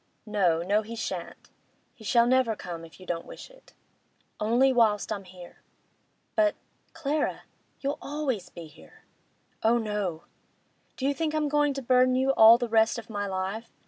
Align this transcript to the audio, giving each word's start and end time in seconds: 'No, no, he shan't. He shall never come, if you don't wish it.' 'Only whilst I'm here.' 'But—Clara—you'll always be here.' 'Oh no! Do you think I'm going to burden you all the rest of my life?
'No, 0.25 0.63
no, 0.63 0.81
he 0.81 0.95
shan't. 0.95 1.51
He 1.93 2.03
shall 2.03 2.25
never 2.25 2.55
come, 2.55 2.83
if 2.83 2.99
you 2.99 3.05
don't 3.05 3.27
wish 3.27 3.51
it.' 3.51 3.73
'Only 4.39 4.73
whilst 4.73 5.11
I'm 5.11 5.25
here.' 5.25 5.61
'But—Clara—you'll 6.35 7.99
always 8.01 8.49
be 8.49 8.65
here.' 8.65 9.03
'Oh 9.61 9.77
no! 9.77 10.23
Do 10.97 11.05
you 11.05 11.13
think 11.13 11.35
I'm 11.35 11.47
going 11.47 11.75
to 11.75 11.83
burden 11.83 12.15
you 12.15 12.31
all 12.31 12.57
the 12.57 12.67
rest 12.67 12.97
of 12.97 13.11
my 13.11 13.27
life? 13.27 13.71